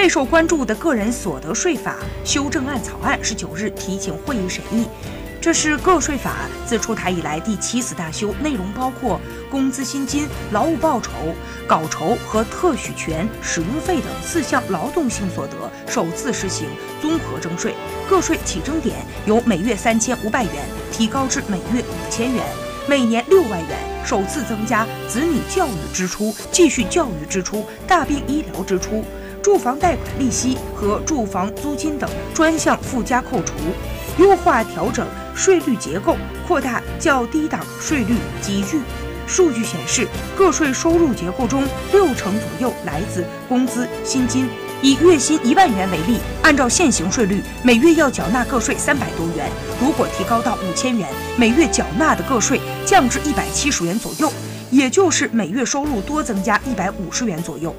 [0.00, 4.86] 备受关注的个人所得税法修正案草案十九日提请会议审议。
[5.42, 9.20] 这是个税法自出台以来第七次大修，内容包括
[9.50, 11.10] 工资薪金、劳务报酬、
[11.66, 16.66] 稿酬和特许权使用费等四项劳动性所得首次实行
[17.02, 17.74] 综合征税，
[18.08, 18.96] 个税起征点
[19.26, 20.54] 由每月三千五百元
[20.90, 22.42] 提高至每月五千元，
[22.88, 29.04] 每年六万元，首次增加子女教育支出、继续教育支出、大病医疗支出、
[29.42, 33.54] 住房贷款利息和住房租金等专项附加扣除。
[34.18, 38.80] 优化调整税率结构，扩大较低档税率集聚。
[39.26, 41.62] 数据显示，个税收入结构中
[41.92, 44.48] 六成左右来自工资薪金。
[44.82, 49.48] 以月薪一万元为例，按照现行税率，每月要缴纳个税三百多元。
[49.80, 54.32] 如果提高到五千元，每月缴纳的个税降至一百七十元左右，
[54.70, 57.74] 也就是每月收入多增加一百五十元左右。